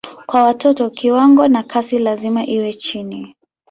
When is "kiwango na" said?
0.89-1.63